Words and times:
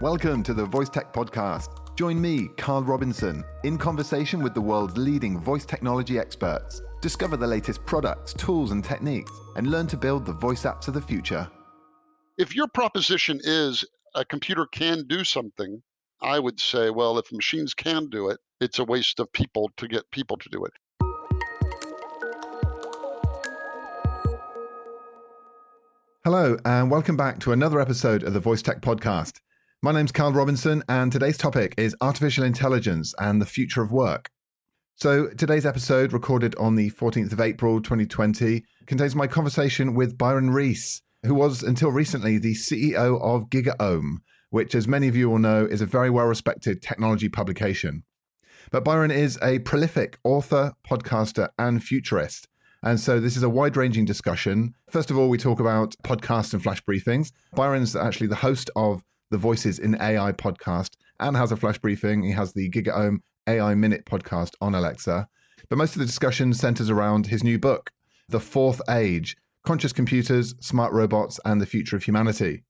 Welcome 0.00 0.44
to 0.44 0.54
the 0.54 0.64
Voice 0.64 0.88
Tech 0.88 1.12
Podcast. 1.12 1.70
Join 1.96 2.20
me, 2.20 2.46
Carl 2.56 2.84
Robinson, 2.84 3.42
in 3.64 3.76
conversation 3.76 4.40
with 4.44 4.54
the 4.54 4.60
world's 4.60 4.96
leading 4.96 5.40
voice 5.40 5.64
technology 5.64 6.20
experts. 6.20 6.80
Discover 7.00 7.36
the 7.38 7.48
latest 7.48 7.84
products, 7.84 8.32
tools, 8.32 8.70
and 8.70 8.84
techniques, 8.84 9.32
and 9.56 9.72
learn 9.72 9.88
to 9.88 9.96
build 9.96 10.24
the 10.24 10.32
voice 10.32 10.62
apps 10.62 10.86
of 10.86 10.94
the 10.94 11.00
future. 11.00 11.50
If 12.36 12.54
your 12.54 12.68
proposition 12.68 13.40
is 13.42 13.84
a 14.14 14.24
computer 14.24 14.66
can 14.66 15.04
do 15.08 15.24
something, 15.24 15.82
I 16.20 16.38
would 16.38 16.60
say, 16.60 16.90
well, 16.90 17.18
if 17.18 17.32
machines 17.32 17.74
can 17.74 18.08
do 18.08 18.28
it, 18.28 18.38
it's 18.60 18.78
a 18.78 18.84
waste 18.84 19.18
of 19.18 19.32
people 19.32 19.68
to 19.78 19.88
get 19.88 20.08
people 20.12 20.36
to 20.36 20.48
do 20.48 20.64
it. 20.64 20.72
Hello, 26.22 26.56
and 26.64 26.88
welcome 26.88 27.16
back 27.16 27.40
to 27.40 27.50
another 27.50 27.80
episode 27.80 28.22
of 28.22 28.32
the 28.32 28.38
Voice 28.38 28.62
Tech 28.62 28.80
Podcast. 28.80 29.40
My 29.80 29.92
name's 29.92 30.10
Carl 30.10 30.32
Robinson, 30.32 30.82
and 30.88 31.12
today's 31.12 31.38
topic 31.38 31.72
is 31.76 31.94
artificial 32.00 32.42
intelligence 32.42 33.14
and 33.20 33.40
the 33.40 33.46
future 33.46 33.80
of 33.80 33.92
work. 33.92 34.28
So, 34.96 35.28
today's 35.28 35.64
episode, 35.64 36.12
recorded 36.12 36.56
on 36.56 36.74
the 36.74 36.90
14th 36.90 37.32
of 37.32 37.40
April 37.40 37.80
2020, 37.80 38.64
contains 38.86 39.14
my 39.14 39.28
conversation 39.28 39.94
with 39.94 40.18
Byron 40.18 40.50
Reese, 40.50 41.02
who 41.24 41.32
was 41.32 41.62
until 41.62 41.92
recently 41.92 42.38
the 42.38 42.54
CEO 42.54 43.22
of 43.22 43.50
GigaOM, 43.50 44.16
which, 44.50 44.74
as 44.74 44.88
many 44.88 45.06
of 45.06 45.14
you 45.14 45.30
will 45.30 45.38
know, 45.38 45.64
is 45.64 45.80
a 45.80 45.86
very 45.86 46.10
well 46.10 46.26
respected 46.26 46.82
technology 46.82 47.28
publication. 47.28 48.02
But 48.72 48.82
Byron 48.82 49.12
is 49.12 49.38
a 49.40 49.60
prolific 49.60 50.18
author, 50.24 50.72
podcaster, 50.84 51.50
and 51.56 51.84
futurist. 51.84 52.48
And 52.82 52.98
so 52.98 53.20
this 53.20 53.36
is 53.36 53.44
a 53.44 53.48
wide 53.48 53.76
ranging 53.76 54.06
discussion. 54.06 54.74
First 54.90 55.12
of 55.12 55.16
all, 55.16 55.28
we 55.28 55.38
talk 55.38 55.60
about 55.60 55.94
podcasts 56.02 56.52
and 56.52 56.60
flash 56.60 56.82
briefings. 56.82 57.30
Byron's 57.54 57.94
actually 57.94 58.26
the 58.26 58.36
host 58.36 58.70
of 58.74 59.04
the 59.30 59.38
Voices 59.38 59.78
in 59.78 60.00
AI 60.00 60.32
podcast 60.32 60.90
and 61.20 61.36
has 61.36 61.52
a 61.52 61.56
flash 61.56 61.78
briefing. 61.78 62.22
He 62.22 62.32
has 62.32 62.52
the 62.52 62.70
GigaOM 62.70 63.18
AI 63.46 63.74
Minute 63.74 64.04
podcast 64.06 64.52
on 64.60 64.74
Alexa. 64.74 65.28
But 65.68 65.78
most 65.78 65.94
of 65.94 66.00
the 66.00 66.06
discussion 66.06 66.54
centers 66.54 66.90
around 66.90 67.26
his 67.26 67.44
new 67.44 67.58
book, 67.58 67.90
The 68.28 68.40
Fourth 68.40 68.80
Age 68.88 69.36
Conscious 69.64 69.92
Computers, 69.92 70.54
Smart 70.60 70.92
Robots, 70.92 71.38
and 71.44 71.60
the 71.60 71.66
Future 71.66 71.96
of 71.96 72.04
Humanity. 72.04 72.64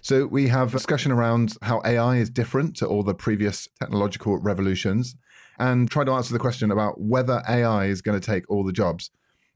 So 0.00 0.26
we 0.26 0.48
have 0.48 0.68
a 0.68 0.78
discussion 0.78 1.12
around 1.12 1.54
how 1.60 1.82
AI 1.84 2.16
is 2.16 2.30
different 2.30 2.76
to 2.76 2.86
all 2.86 3.02
the 3.02 3.14
previous 3.14 3.68
technological 3.78 4.38
revolutions 4.38 5.16
and 5.58 5.90
try 5.90 6.04
to 6.04 6.12
answer 6.12 6.32
the 6.32 6.38
question 6.38 6.70
about 6.70 6.98
whether 6.98 7.42
AI 7.46 7.86
is 7.86 8.00
going 8.00 8.18
to 8.18 8.26
take 8.26 8.48
all 8.48 8.64
the 8.64 8.72
jobs. 8.72 9.10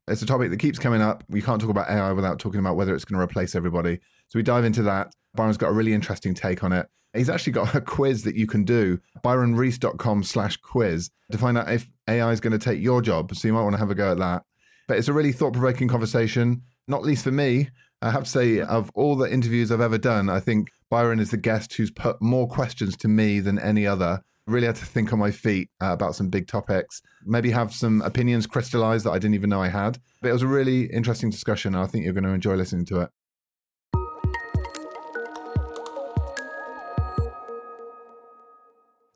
It's 0.06 0.20
a 0.20 0.26
topic 0.26 0.50
that 0.50 0.58
keeps 0.58 0.78
coming 0.78 1.00
up. 1.00 1.24
We 1.30 1.40
can't 1.40 1.58
talk 1.58 1.70
about 1.70 1.88
AI 1.88 2.12
without 2.12 2.38
talking 2.38 2.60
about 2.60 2.76
whether 2.76 2.94
it's 2.94 3.06
going 3.06 3.18
to 3.18 3.24
replace 3.24 3.54
everybody. 3.54 4.00
So 4.28 4.38
we 4.38 4.42
dive 4.42 4.66
into 4.66 4.82
that. 4.82 5.14
Byron's 5.34 5.56
got 5.56 5.68
a 5.68 5.72
really 5.72 5.92
interesting 5.92 6.34
take 6.34 6.62
on 6.62 6.72
it. 6.72 6.86
He's 7.14 7.30
actually 7.30 7.52
got 7.52 7.74
a 7.74 7.80
quiz 7.80 8.24
that 8.24 8.34
you 8.34 8.46
can 8.46 8.64
do, 8.64 9.00
byronreese.com 9.22 10.24
slash 10.24 10.56
quiz, 10.56 11.10
to 11.30 11.38
find 11.38 11.56
out 11.56 11.70
if 11.70 11.90
AI 12.08 12.32
is 12.32 12.40
going 12.40 12.52
to 12.52 12.58
take 12.58 12.80
your 12.80 13.00
job. 13.02 13.34
So 13.34 13.48
you 13.48 13.54
might 13.54 13.62
want 13.62 13.74
to 13.74 13.78
have 13.78 13.90
a 13.90 13.94
go 13.94 14.12
at 14.12 14.18
that. 14.18 14.42
But 14.88 14.98
it's 14.98 15.08
a 15.08 15.12
really 15.12 15.32
thought 15.32 15.52
provoking 15.52 15.88
conversation, 15.88 16.62
not 16.88 17.02
least 17.02 17.24
for 17.24 17.30
me. 17.30 17.70
I 18.02 18.10
have 18.10 18.24
to 18.24 18.30
say, 18.30 18.60
of 18.60 18.90
all 18.94 19.16
the 19.16 19.32
interviews 19.32 19.72
I've 19.72 19.80
ever 19.80 19.96
done, 19.96 20.28
I 20.28 20.40
think 20.40 20.70
Byron 20.90 21.20
is 21.20 21.30
the 21.30 21.36
guest 21.36 21.74
who's 21.74 21.90
put 21.90 22.20
more 22.20 22.46
questions 22.46 22.96
to 22.98 23.08
me 23.08 23.40
than 23.40 23.58
any 23.58 23.86
other. 23.86 24.20
Really 24.46 24.66
had 24.66 24.76
to 24.76 24.84
think 24.84 25.10
on 25.10 25.18
my 25.18 25.30
feet 25.30 25.70
uh, 25.82 25.92
about 25.92 26.14
some 26.14 26.28
big 26.28 26.46
topics, 26.46 27.00
maybe 27.24 27.52
have 27.52 27.72
some 27.72 28.02
opinions 28.02 28.46
crystallized 28.46 29.06
that 29.06 29.12
I 29.12 29.18
didn't 29.18 29.36
even 29.36 29.48
know 29.48 29.62
I 29.62 29.68
had. 29.68 29.98
But 30.20 30.28
it 30.28 30.32
was 30.34 30.42
a 30.42 30.46
really 30.46 30.82
interesting 30.92 31.30
discussion. 31.30 31.74
I 31.74 31.86
think 31.86 32.04
you're 32.04 32.12
going 32.12 32.24
to 32.24 32.30
enjoy 32.30 32.56
listening 32.56 32.84
to 32.86 33.00
it. 33.00 33.10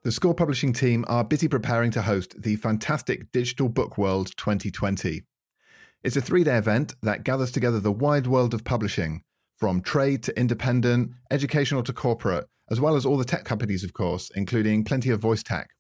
The 0.05 0.13
Score 0.13 0.33
Publishing 0.33 0.73
team 0.73 1.05
are 1.09 1.25
busy 1.25 1.49
preparing 1.49 1.91
to 1.91 2.03
host 2.03 2.41
the 2.41 2.55
fantastic 2.55 3.33
Digital 3.33 3.69
Book 3.69 3.99
World 3.99 4.31
2020. 4.37 5.23
It's 6.05 6.15
a 6.15 6.21
three 6.21 6.45
day 6.45 6.57
event 6.57 6.95
that 7.03 7.25
gathers 7.25 7.51
together 7.51 7.81
the 7.81 7.91
wide 7.91 8.29
world 8.29 8.55
of 8.55 8.63
publishing, 8.63 9.23
from 9.57 9.81
trade 9.81 10.23
to 10.23 10.39
independent, 10.39 11.11
educational 11.33 11.83
to 11.83 11.93
corporate, 11.93 12.47
as 12.71 12.81
well 12.81 12.95
as 12.95 13.05
all 13.05 13.17
the 13.17 13.25
tech 13.25 13.45
companies, 13.45 13.83
of 13.83 13.93
course, 13.93 14.31
including 14.37 14.85
plenty 14.85 15.11
of 15.11 15.19
voice 15.19 15.43
tech. 15.43 15.71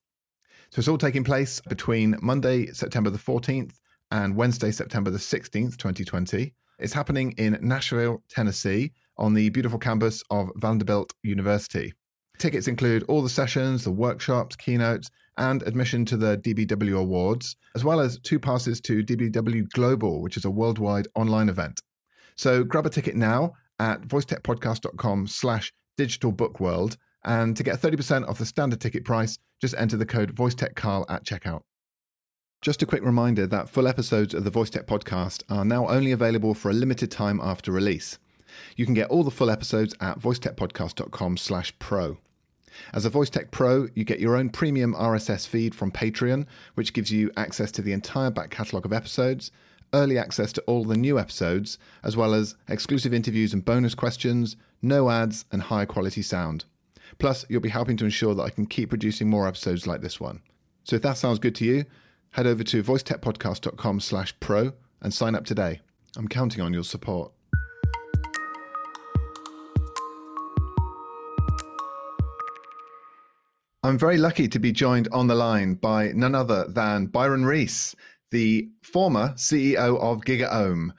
So 0.70 0.80
it's 0.80 0.88
all 0.88 0.98
taking 0.98 1.22
place 1.22 1.60
between 1.68 2.16
Monday, 2.20 2.66
September 2.72 3.10
the 3.10 3.18
14th 3.18 3.74
and 4.10 4.34
Wednesday, 4.34 4.72
September 4.72 5.12
the 5.12 5.18
16th, 5.18 5.76
2020. 5.76 6.54
It's 6.80 6.92
happening 6.92 7.34
in 7.38 7.56
Nashville, 7.62 8.24
Tennessee, 8.28 8.94
on 9.16 9.34
the 9.34 9.50
beautiful 9.50 9.78
campus 9.78 10.24
of 10.28 10.50
Vanderbilt 10.56 11.12
University. 11.22 11.92
Tickets 12.38 12.69
include 12.69 13.03
all 13.04 13.22
the 13.22 13.28
sessions, 13.28 13.84
the 13.84 13.91
workshops, 13.91 14.54
keynotes, 14.54 15.10
and 15.37 15.62
admission 15.65 16.04
to 16.04 16.16
the 16.16 16.38
DBW 16.38 16.99
Awards, 16.99 17.56
as 17.75 17.84
well 17.84 18.00
as 18.00 18.19
two 18.21 18.38
passes 18.38 18.81
to 18.82 19.03
DBW 19.03 19.71
Global, 19.71 20.21
which 20.21 20.37
is 20.37 20.44
a 20.44 20.50
worldwide 20.50 21.09
online 21.15 21.49
event. 21.49 21.81
So 22.37 22.62
grab 22.62 22.87
a 22.87 22.91
ticket 22.91 23.16
now 23.16 23.54
at 23.78 24.03
voicetechpodcast.com 24.03 25.26
slash 25.26 25.72
digitalbookworld. 25.99 26.97
And 27.25 27.56
to 27.56 27.62
get 27.62 27.81
30% 27.81 28.28
off 28.28 28.38
the 28.38 28.47
standard 28.47 28.81
ticket 28.81 29.05
price, 29.05 29.38
just 29.60 29.75
enter 29.76 29.97
the 29.97 30.06
code 30.06 30.34
VoiceTechCarl 30.34 31.06
at 31.09 31.25
checkout. 31.25 31.62
Just 32.62 32.82
a 32.82 32.87
quick 32.87 33.05
reminder 33.05 33.47
that 33.47 33.69
full 33.69 33.88
episodes 33.88 34.34
of 34.34 34.44
the 34.44 34.50
VoiceTech 34.50 34.87
podcast 34.87 35.43
are 35.49 35.65
now 35.65 35.88
only 35.88 36.12
available 36.12 36.55
for 36.55 36.70
a 36.70 36.75
limited 36.75 37.10
time 37.10 37.41
after 37.43 37.72
release. 37.72 38.19
You 38.76 38.84
can 38.84 38.94
get 38.94 39.10
all 39.10 39.25
the 39.25 39.31
full 39.31 39.50
episodes 39.50 39.94
at 40.00 40.19
voicetechpodcast.com 40.20 41.37
slash 41.37 41.76
pro. 41.78 42.19
As 42.92 43.04
a 43.04 43.10
VoiceTech 43.10 43.50
Pro, 43.50 43.88
you 43.94 44.04
get 44.04 44.20
your 44.20 44.36
own 44.36 44.50
premium 44.50 44.94
RSS 44.94 45.46
feed 45.46 45.74
from 45.74 45.92
Patreon, 45.92 46.46
which 46.74 46.92
gives 46.92 47.10
you 47.10 47.30
access 47.36 47.70
to 47.72 47.82
the 47.82 47.92
entire 47.92 48.30
back 48.30 48.50
catalogue 48.50 48.86
of 48.86 48.92
episodes, 48.92 49.50
early 49.92 50.18
access 50.18 50.52
to 50.52 50.62
all 50.62 50.84
the 50.84 50.96
new 50.96 51.18
episodes, 51.18 51.78
as 52.02 52.16
well 52.16 52.34
as 52.34 52.54
exclusive 52.68 53.14
interviews 53.14 53.52
and 53.52 53.64
bonus 53.64 53.94
questions, 53.94 54.56
no 54.82 55.10
ads, 55.10 55.44
and 55.50 55.62
high 55.62 55.84
quality 55.84 56.22
sound. 56.22 56.64
Plus, 57.18 57.44
you'll 57.48 57.60
be 57.60 57.68
helping 57.68 57.96
to 57.96 58.04
ensure 58.04 58.34
that 58.34 58.42
I 58.42 58.50
can 58.50 58.66
keep 58.66 58.90
producing 58.90 59.28
more 59.28 59.48
episodes 59.48 59.86
like 59.86 60.00
this 60.00 60.20
one. 60.20 60.40
So 60.84 60.96
if 60.96 61.02
that 61.02 61.16
sounds 61.16 61.38
good 61.38 61.54
to 61.56 61.64
you, 61.64 61.84
head 62.32 62.46
over 62.46 62.62
to 62.64 62.82
voicetechpodcast.com 62.82 64.00
slash 64.00 64.38
pro 64.40 64.72
and 65.00 65.12
sign 65.12 65.34
up 65.34 65.44
today. 65.44 65.80
I'm 66.16 66.28
counting 66.28 66.62
on 66.62 66.72
your 66.72 66.84
support. 66.84 67.32
I'm 73.84 73.96
very 73.96 74.18
lucky 74.18 74.48
to 74.48 74.58
be 74.58 74.72
joined 74.72 75.06
on 75.12 75.28
the 75.28 75.36
line 75.36 75.74
by 75.74 76.08
none 76.08 76.34
other 76.34 76.66
than 76.66 77.06
Byron 77.06 77.44
Reese, 77.44 77.94
the 78.32 78.68
former 78.82 79.34
CEO 79.36 80.00
of 80.00 80.22
GigaOM, 80.22 80.90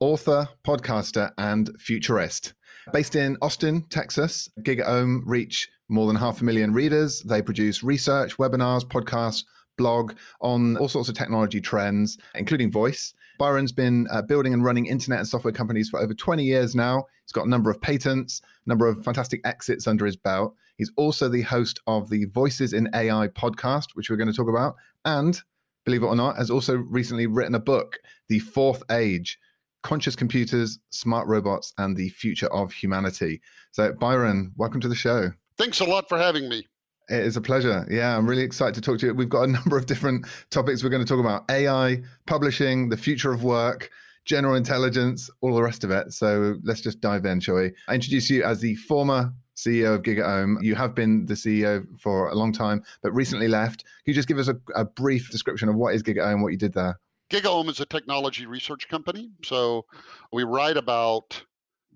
author, 0.00 0.46
podcaster, 0.62 1.32
and 1.38 1.70
futurist. 1.78 2.52
Based 2.92 3.16
in 3.16 3.38
Austin, 3.40 3.86
Texas, 3.88 4.50
GigaOM 4.60 5.22
reach 5.24 5.70
more 5.88 6.06
than 6.06 6.16
half 6.16 6.42
a 6.42 6.44
million 6.44 6.74
readers. 6.74 7.22
They 7.22 7.40
produce 7.40 7.82
research, 7.82 8.36
webinars, 8.36 8.84
podcasts, 8.84 9.44
blog 9.78 10.12
on 10.42 10.76
all 10.76 10.88
sorts 10.88 11.08
of 11.08 11.14
technology 11.14 11.60
trends, 11.60 12.18
including 12.34 12.70
voice. 12.70 13.14
Byron's 13.38 13.72
been 13.72 14.06
uh, 14.10 14.20
building 14.20 14.52
and 14.52 14.62
running 14.62 14.84
internet 14.84 15.20
and 15.20 15.28
software 15.28 15.54
companies 15.54 15.88
for 15.88 15.98
over 15.98 16.12
20 16.12 16.44
years 16.44 16.74
now. 16.74 17.06
He's 17.24 17.32
got 17.32 17.46
a 17.46 17.48
number 17.48 17.70
of 17.70 17.80
patents, 17.80 18.42
a 18.66 18.68
number 18.68 18.86
of 18.86 19.02
fantastic 19.02 19.40
exits 19.44 19.86
under 19.86 20.04
his 20.04 20.16
belt. 20.16 20.54
He's 20.80 20.90
also 20.96 21.28
the 21.28 21.42
host 21.42 21.78
of 21.86 22.08
the 22.08 22.24
Voices 22.24 22.72
in 22.72 22.88
AI 22.94 23.28
podcast, 23.28 23.88
which 23.92 24.08
we're 24.08 24.16
going 24.16 24.30
to 24.30 24.34
talk 24.34 24.48
about, 24.48 24.76
and 25.04 25.38
believe 25.84 26.02
it 26.02 26.06
or 26.06 26.16
not, 26.16 26.38
has 26.38 26.50
also 26.50 26.76
recently 26.76 27.26
written 27.26 27.54
a 27.54 27.60
book, 27.60 27.98
The 28.30 28.38
Fourth 28.38 28.82
Age 28.90 29.38
Conscious 29.82 30.16
Computers, 30.16 30.78
Smart 30.88 31.28
Robots, 31.28 31.74
and 31.76 31.94
the 31.94 32.08
Future 32.08 32.46
of 32.46 32.72
Humanity. 32.72 33.42
So, 33.72 33.92
Byron, 33.92 34.52
welcome 34.56 34.80
to 34.80 34.88
the 34.88 34.94
show. 34.94 35.32
Thanks 35.58 35.80
a 35.80 35.84
lot 35.84 36.08
for 36.08 36.16
having 36.16 36.48
me. 36.48 36.66
It 37.10 37.26
is 37.26 37.36
a 37.36 37.42
pleasure. 37.42 37.86
Yeah, 37.90 38.16
I'm 38.16 38.26
really 38.26 38.40
excited 38.40 38.74
to 38.76 38.80
talk 38.80 39.00
to 39.00 39.06
you. 39.08 39.14
We've 39.14 39.28
got 39.28 39.42
a 39.42 39.46
number 39.52 39.76
of 39.76 39.84
different 39.84 40.24
topics 40.48 40.82
we're 40.82 40.88
going 40.88 41.04
to 41.04 41.08
talk 41.08 41.20
about 41.20 41.44
AI, 41.50 42.00
publishing, 42.26 42.88
the 42.88 42.96
future 42.96 43.32
of 43.32 43.44
work, 43.44 43.90
general 44.24 44.54
intelligence, 44.54 45.28
all 45.42 45.54
the 45.54 45.62
rest 45.62 45.84
of 45.84 45.90
it. 45.90 46.14
So 46.14 46.56
let's 46.62 46.80
just 46.80 47.02
dive 47.02 47.26
in, 47.26 47.40
shall 47.40 47.56
we? 47.56 47.72
I 47.86 47.96
introduce 47.96 48.30
you 48.30 48.44
as 48.44 48.60
the 48.60 48.76
former 48.76 49.34
CEO 49.60 49.94
of 49.94 50.02
GigaOM. 50.02 50.62
You 50.62 50.74
have 50.74 50.94
been 50.94 51.26
the 51.26 51.34
CEO 51.34 51.86
for 51.98 52.28
a 52.28 52.34
long 52.34 52.52
time, 52.52 52.82
but 53.02 53.12
recently 53.12 53.48
left. 53.48 53.84
Can 53.84 54.12
you 54.12 54.14
just 54.14 54.28
give 54.28 54.38
us 54.38 54.48
a, 54.48 54.56
a 54.74 54.84
brief 54.84 55.30
description 55.30 55.68
of 55.68 55.74
what 55.74 55.94
is 55.94 56.02
GigaOM, 56.02 56.32
and 56.32 56.42
what 56.42 56.52
you 56.52 56.58
did 56.58 56.72
there? 56.72 56.98
GigaOM 57.30 57.68
is 57.68 57.80
a 57.80 57.86
technology 57.86 58.46
research 58.46 58.88
company. 58.88 59.30
So 59.44 59.84
we 60.32 60.44
write 60.44 60.76
about 60.76 61.42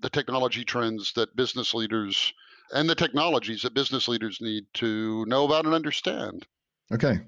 the 0.00 0.10
technology 0.10 0.64
trends 0.64 1.12
that 1.14 1.34
business 1.34 1.74
leaders 1.74 2.32
and 2.72 2.88
the 2.88 2.94
technologies 2.94 3.62
that 3.62 3.74
business 3.74 4.08
leaders 4.08 4.40
need 4.40 4.64
to 4.74 5.24
know 5.26 5.44
about 5.44 5.64
and 5.64 5.74
understand. 5.74 6.46
Okay. 6.92 7.20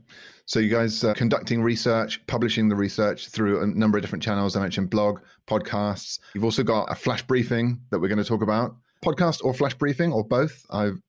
So 0.44 0.60
you 0.60 0.70
guys 0.70 1.02
are 1.02 1.14
conducting 1.14 1.62
research, 1.62 2.24
publishing 2.26 2.68
the 2.68 2.76
research 2.76 3.28
through 3.28 3.62
a 3.62 3.66
number 3.66 3.98
of 3.98 4.02
different 4.02 4.22
channels. 4.22 4.54
I 4.54 4.60
mentioned 4.60 4.90
blog, 4.90 5.20
podcasts. 5.48 6.20
You've 6.34 6.44
also 6.44 6.62
got 6.62 6.90
a 6.90 6.94
flash 6.94 7.22
briefing 7.22 7.80
that 7.90 7.98
we're 7.98 8.08
going 8.08 8.18
to 8.18 8.24
talk 8.24 8.42
about 8.42 8.76
podcast 9.06 9.44
or 9.44 9.54
flash 9.54 9.74
briefing 9.74 10.12
or 10.12 10.24
both. 10.24 10.64
I've 10.70 11.00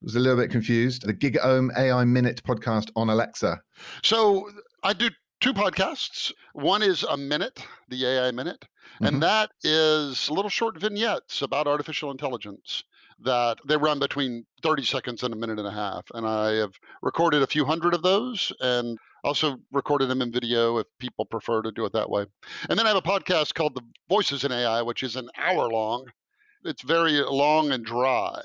was 0.00 0.14
a 0.14 0.20
little 0.20 0.40
bit 0.40 0.50
confused. 0.50 1.02
The 1.02 1.14
GigaOM 1.14 1.76
AI 1.76 2.04
Minute 2.04 2.40
podcast 2.44 2.90
on 2.94 3.10
Alexa. 3.10 3.60
So 4.02 4.48
I 4.84 4.92
do 4.92 5.10
two 5.40 5.52
podcasts. 5.52 6.32
One 6.52 6.82
is 6.82 7.02
a 7.02 7.16
minute, 7.16 7.64
the 7.88 8.06
AI 8.06 8.30
Minute, 8.30 8.64
and 9.00 9.08
mm-hmm. 9.08 9.20
that 9.20 9.50
is 9.62 10.30
little 10.30 10.48
short 10.48 10.78
vignettes 10.78 11.42
about 11.42 11.66
artificial 11.66 12.10
intelligence 12.10 12.84
that 13.20 13.58
they 13.66 13.76
run 13.76 13.98
between 13.98 14.44
30 14.62 14.84
seconds 14.84 15.24
and 15.24 15.34
a 15.34 15.36
minute 15.36 15.58
and 15.58 15.66
a 15.66 15.72
half. 15.72 16.04
And 16.14 16.26
I 16.26 16.52
have 16.52 16.72
recorded 17.02 17.42
a 17.42 17.48
few 17.48 17.64
hundred 17.64 17.94
of 17.94 18.02
those 18.02 18.52
and 18.60 18.96
also 19.24 19.56
recorded 19.72 20.08
them 20.08 20.22
in 20.22 20.30
video 20.30 20.78
if 20.78 20.86
people 21.00 21.24
prefer 21.24 21.60
to 21.62 21.72
do 21.72 21.84
it 21.84 21.92
that 21.92 22.08
way. 22.08 22.26
And 22.68 22.78
then 22.78 22.86
I 22.86 22.90
have 22.90 22.98
a 22.98 23.02
podcast 23.02 23.54
called 23.54 23.74
The 23.74 23.82
Voices 24.08 24.44
in 24.44 24.52
AI, 24.52 24.82
which 24.82 25.02
is 25.02 25.16
an 25.16 25.28
hour 25.36 25.68
long. 25.68 26.06
It's 26.64 26.82
very 26.82 27.20
long 27.20 27.72
and 27.72 27.84
dry. 27.84 28.40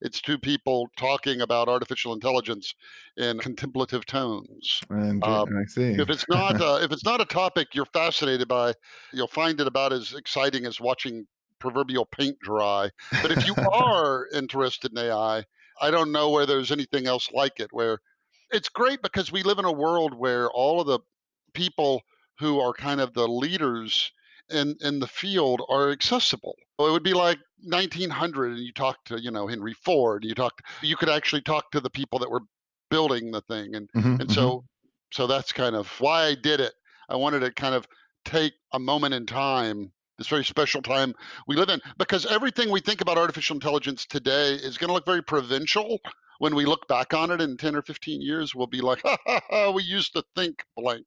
It's 0.00 0.20
two 0.20 0.38
people 0.38 0.88
talking 0.96 1.42
about 1.42 1.68
artificial 1.68 2.14
intelligence 2.14 2.74
in 3.16 3.38
contemplative 3.38 4.06
tones. 4.06 4.80
And 4.88 5.22
um, 5.22 5.48
I 5.56 5.66
see. 5.66 5.92
if 5.92 6.08
it's 6.08 6.24
not 6.28 6.60
uh, 6.60 6.78
if 6.82 6.90
it's 6.92 7.04
not 7.04 7.20
a 7.20 7.26
topic 7.26 7.68
you're 7.74 7.86
fascinated 7.86 8.48
by, 8.48 8.74
you'll 9.12 9.26
find 9.26 9.60
it 9.60 9.66
about 9.66 9.92
as 9.92 10.14
exciting 10.14 10.64
as 10.64 10.80
watching 10.80 11.26
proverbial 11.58 12.06
paint 12.06 12.38
dry. 12.40 12.90
But 13.22 13.32
if 13.32 13.46
you 13.46 13.54
are 13.72 14.26
interested 14.32 14.92
in 14.92 14.98
AI, 14.98 15.44
I 15.80 15.90
don't 15.90 16.12
know 16.12 16.30
where 16.30 16.46
there's 16.46 16.72
anything 16.72 17.06
else 17.06 17.30
like 17.32 17.60
it. 17.60 17.68
Where 17.72 17.98
it's 18.50 18.68
great 18.68 19.02
because 19.02 19.30
we 19.30 19.42
live 19.42 19.58
in 19.58 19.66
a 19.66 19.72
world 19.72 20.14
where 20.14 20.50
all 20.50 20.80
of 20.80 20.86
the 20.86 21.00
people 21.52 22.02
who 22.38 22.58
are 22.58 22.72
kind 22.72 23.00
of 23.00 23.12
the 23.12 23.28
leaders 23.28 24.10
in 24.50 24.76
in 24.80 24.98
the 24.98 25.06
field 25.06 25.62
are 25.68 25.90
accessible. 25.90 26.56
It 26.78 26.90
would 26.90 27.02
be 27.02 27.14
like 27.14 27.38
1900, 27.62 28.52
and 28.52 28.60
you 28.60 28.72
talk 28.72 29.04
to 29.06 29.20
you 29.20 29.30
know 29.30 29.46
Henry 29.46 29.74
Ford. 29.74 30.24
You 30.24 30.34
talk. 30.34 30.60
You 30.82 30.96
could 30.96 31.08
actually 31.08 31.42
talk 31.42 31.70
to 31.72 31.80
the 31.80 31.90
people 31.90 32.18
that 32.20 32.30
were 32.30 32.42
building 32.90 33.30
the 33.30 33.42
thing, 33.42 33.74
and 33.74 33.88
mm-hmm, 33.96 34.20
and 34.20 34.30
so 34.30 34.48
mm-hmm. 34.48 34.66
so 35.12 35.26
that's 35.26 35.52
kind 35.52 35.76
of 35.76 35.88
why 36.00 36.24
I 36.24 36.34
did 36.34 36.60
it. 36.60 36.72
I 37.08 37.16
wanted 37.16 37.40
to 37.40 37.52
kind 37.52 37.74
of 37.74 37.86
take 38.24 38.52
a 38.72 38.78
moment 38.78 39.14
in 39.14 39.26
time 39.26 39.92
this 40.20 40.28
very 40.28 40.44
special 40.44 40.82
time 40.82 41.14
we 41.48 41.56
live 41.56 41.70
in 41.70 41.80
because 41.96 42.26
everything 42.26 42.70
we 42.70 42.78
think 42.80 43.00
about 43.00 43.16
artificial 43.16 43.54
intelligence 43.54 44.04
today 44.04 44.52
is 44.52 44.76
going 44.76 44.88
to 44.88 44.92
look 44.92 45.06
very 45.06 45.22
provincial 45.22 45.98
when 46.40 46.54
we 46.54 46.66
look 46.66 46.86
back 46.88 47.14
on 47.14 47.30
it 47.30 47.40
in 47.40 47.56
10 47.56 47.74
or 47.74 47.80
15 47.80 48.20
years 48.20 48.54
we'll 48.54 48.66
be 48.66 48.82
like 48.82 49.00
ha, 49.04 49.16
ha, 49.26 49.40
ha, 49.48 49.70
we 49.70 49.82
used 49.82 50.12
to 50.12 50.22
think 50.36 50.62
blank 50.76 51.06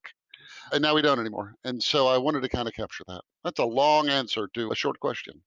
and 0.71 0.81
now 0.81 0.95
we 0.95 1.01
don't 1.01 1.19
anymore. 1.19 1.55
And 1.63 1.81
so 1.81 2.07
I 2.07 2.17
wanted 2.17 2.41
to 2.41 2.49
kind 2.49 2.67
of 2.67 2.73
capture 2.73 3.03
that. 3.07 3.21
That's 3.43 3.59
a 3.59 3.65
long 3.65 4.09
answer 4.09 4.47
to 4.53 4.71
a 4.71 4.75
short 4.75 4.99
question. 4.99 5.41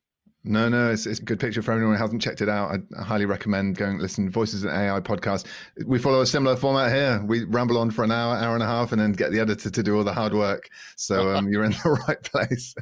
No, 0.49 0.69
no, 0.69 0.93
it's, 0.93 1.07
it's 1.07 1.19
a 1.19 1.23
good 1.25 1.41
picture 1.41 1.61
for 1.61 1.73
anyone 1.73 1.97
who 1.97 2.01
hasn't 2.01 2.23
checked 2.23 2.41
it 2.41 2.49
out. 2.49 2.71
I, 2.71 3.01
I 3.01 3.03
highly 3.03 3.27
recommend 3.27 3.77
going 3.77 3.99
listen 3.99 4.27
to 4.27 4.31
Voices 4.31 4.63
in 4.63 4.71
AI 4.71 5.01
podcast. 5.01 5.45
We 5.85 5.99
follow 5.99 6.21
a 6.21 6.27
similar 6.27 6.55
format 6.55 6.93
here. 6.93 7.21
We 7.27 7.43
ramble 7.45 7.77
on 7.79 7.91
for 7.91 8.05
an 8.05 8.13
hour, 8.13 8.37
hour 8.37 8.55
and 8.55 8.63
a 8.63 8.67
half, 8.67 8.93
and 8.93 9.01
then 9.01 9.11
get 9.11 9.33
the 9.33 9.41
editor 9.41 9.71
to 9.71 9.83
do 9.83 9.97
all 9.97 10.05
the 10.05 10.13
hard 10.13 10.35
work. 10.35 10.71
So 10.95 11.35
um, 11.35 11.49
you're 11.49 11.65
in 11.65 11.73
the 11.85 11.99
right 12.07 12.23
place. 12.23 12.77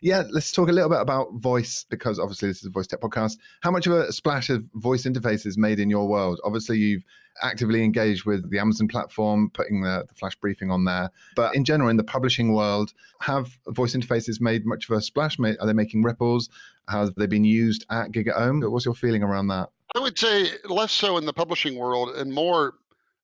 yeah, 0.00 0.22
let's 0.30 0.52
talk 0.52 0.68
a 0.68 0.72
little 0.72 0.90
bit 0.90 1.00
about 1.00 1.32
voice 1.34 1.84
because 1.90 2.20
obviously 2.20 2.48
this 2.48 2.58
is 2.58 2.66
a 2.66 2.70
voice 2.70 2.86
tech 2.86 3.00
podcast. 3.00 3.36
How 3.62 3.72
much 3.72 3.88
of 3.88 3.94
a 3.94 4.12
splash 4.12 4.48
of 4.48 4.64
voice 4.74 5.02
interfaces 5.02 5.58
made 5.58 5.80
in 5.80 5.90
your 5.90 6.06
world? 6.06 6.40
Obviously, 6.44 6.78
you've 6.78 7.04
actively 7.42 7.82
engaged 7.82 8.24
with 8.24 8.50
the 8.50 8.58
Amazon 8.58 8.88
platform, 8.88 9.50
putting 9.50 9.82
the, 9.82 10.04
the, 10.08 10.14
flash 10.14 10.34
briefing 10.36 10.70
on 10.70 10.84
there. 10.84 11.10
But 11.36 11.54
in 11.54 11.64
general, 11.64 11.88
in 11.88 11.96
the 11.96 12.04
publishing 12.04 12.52
world, 12.52 12.92
have 13.20 13.58
voice 13.68 13.94
interfaces 13.94 14.40
made 14.40 14.66
much 14.66 14.88
of 14.88 14.96
a 14.96 15.00
splash? 15.00 15.38
Are 15.38 15.66
they 15.66 15.72
making 15.72 16.02
ripples? 16.02 16.48
Have 16.88 17.14
they 17.14 17.26
been 17.26 17.44
used 17.44 17.84
at 17.90 18.12
GigaOM? 18.12 18.70
What's 18.70 18.84
your 18.84 18.94
feeling 18.94 19.22
around 19.22 19.48
that? 19.48 19.70
I 19.94 20.00
would 20.00 20.18
say 20.18 20.48
less 20.64 20.92
so 20.92 21.16
in 21.16 21.24
the 21.26 21.32
publishing 21.32 21.76
world 21.76 22.16
and 22.16 22.32
more, 22.32 22.74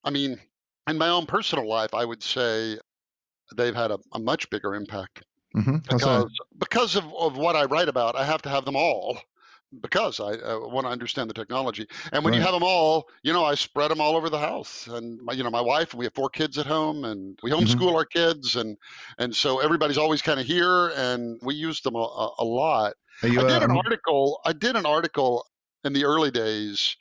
I 0.05 0.11
mean, 0.11 0.39
in 0.89 0.99
my 0.99 1.09
own 1.09 1.27
personal 1.27 1.69
life, 1.69 1.95
I 1.95 2.05
would 2.05 2.23
say 2.23 2.79
they've 3.57 3.75
had 3.75 3.91
a, 3.91 3.99
a 4.13 4.19
much 4.19 4.49
bigger 4.51 4.75
impact. 4.75 5.25
Mm-hmm. 5.57 5.77
Because, 5.89 6.31
because 6.59 6.97
of, 6.97 7.05
of 7.15 7.37
what 7.37 7.57
I 7.57 7.65
write 7.65 7.89
about, 7.89 8.17
I 8.17 8.25
have 8.25 8.43
to 8.43 8.49
have 8.49 8.65
them 8.65 8.77
all 8.77 9.19
because 9.81 10.21
I 10.21 10.33
uh, 10.33 10.59
want 10.61 10.87
to 10.87 10.91
understand 10.91 11.31
the 11.31 11.35
technology. 11.35 11.87
And 12.13 12.25
when 12.25 12.33
right. 12.33 12.39
you 12.39 12.45
have 12.45 12.53
them 12.53 12.63
all, 12.63 13.09
you 13.23 13.33
know, 13.33 13.45
I 13.45 13.55
spread 13.55 13.91
them 13.91 14.01
all 14.01 14.17
over 14.17 14.31
the 14.31 14.39
house. 14.39 14.87
And 14.87 15.21
my, 15.23 15.33
you 15.33 15.43
know, 15.43 15.51
my 15.51 15.61
wife, 15.61 15.95
we 15.95 16.05
have 16.05 16.15
four 16.15 16.29
kids 16.29 16.59
at 16.59 16.67
home, 16.67 17.05
and 17.05 17.39
we 17.43 17.51
homeschool 17.51 17.89
mm-hmm. 17.89 17.97
our 17.97 18.05
kids, 18.05 18.57
and 18.57 18.77
and 19.19 19.35
so 19.35 19.61
everybody's 19.61 19.99
always 19.99 20.23
kind 20.23 20.41
of 20.41 20.47
here, 20.47 20.89
and 20.97 21.39
we 21.43 21.55
use 21.55 21.81
them 21.81 21.95
a, 21.95 22.29
a 22.39 22.45
lot. 22.45 22.95
You, 23.23 23.41
I 23.41 23.49
did 23.49 23.63
an 23.63 23.77
article. 23.77 24.41
I 24.45 24.53
did 24.53 24.77
an 24.77 24.87
article 24.87 25.47
in 25.85 25.93
the 25.93 26.05
early 26.05 26.31
days 26.31 26.97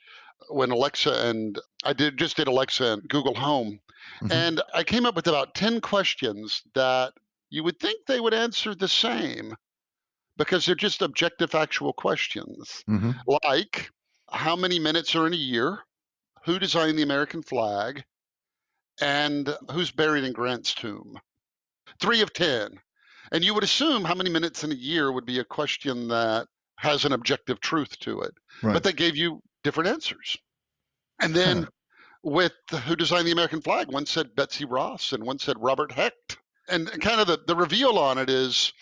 when 0.48 0.70
Alexa 0.70 1.28
and 1.28 1.58
I 1.84 1.92
did 1.92 2.18
just 2.18 2.36
did 2.36 2.48
Alexa 2.48 2.84
and 2.84 3.08
Google 3.08 3.34
Home, 3.34 3.80
mm-hmm. 4.22 4.32
and 4.32 4.62
I 4.74 4.84
came 4.84 5.06
up 5.06 5.16
with 5.16 5.26
about 5.26 5.54
ten 5.54 5.80
questions 5.80 6.62
that 6.74 7.12
you 7.50 7.62
would 7.64 7.78
think 7.78 8.06
they 8.06 8.20
would 8.20 8.34
answer 8.34 8.74
the 8.74 8.88
same 8.88 9.54
because 10.36 10.66
they're 10.66 10.74
just 10.74 11.02
objective, 11.02 11.50
factual 11.50 11.92
questions. 11.92 12.82
Mm-hmm. 12.88 13.12
Like, 13.44 13.90
how 14.30 14.56
many 14.56 14.78
minutes 14.78 15.14
are 15.14 15.26
in 15.26 15.32
a 15.32 15.36
year? 15.36 15.80
Who 16.44 16.58
designed 16.58 16.98
the 16.98 17.02
American 17.02 17.42
flag? 17.42 18.04
And 19.00 19.56
who's 19.72 19.90
buried 19.90 20.24
in 20.24 20.32
Grant's 20.32 20.74
tomb? 20.74 21.18
Three 22.00 22.20
of 22.20 22.32
10. 22.32 22.78
And 23.32 23.44
you 23.44 23.54
would 23.54 23.64
assume 23.64 24.04
how 24.04 24.14
many 24.14 24.30
minutes 24.30 24.64
in 24.64 24.72
a 24.72 24.76
year 24.76 25.10
would 25.10 25.26
be 25.26 25.38
a 25.38 25.44
question 25.44 26.08
that 26.08 26.46
has 26.78 27.04
an 27.04 27.12
objective 27.12 27.60
truth 27.60 27.98
to 28.00 28.20
it. 28.20 28.32
Right. 28.62 28.72
But 28.72 28.82
they 28.82 28.92
gave 28.92 29.16
you 29.16 29.40
different 29.62 29.88
answers. 29.90 30.36
And 31.20 31.34
then 31.34 31.62
huh. 31.62 31.70
with 32.22 32.52
who 32.84 32.96
designed 32.96 33.26
the 33.26 33.32
American 33.32 33.62
flag, 33.62 33.90
one 33.90 34.06
said 34.06 34.34
Betsy 34.36 34.64
Ross 34.64 35.12
and 35.12 35.24
one 35.24 35.38
said 35.38 35.56
Robert 35.58 35.92
Heft. 35.92 36.38
And 36.68 36.88
kind 37.00 37.20
of 37.20 37.26
the, 37.26 37.40
the 37.46 37.56
reveal 37.56 37.98
on 37.98 38.18
it 38.18 38.30
is 38.30 38.72